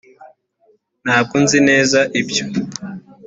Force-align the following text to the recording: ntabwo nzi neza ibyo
ntabwo 1.03 1.35
nzi 1.43 1.59
neza 1.69 1.99
ibyo 2.21 2.45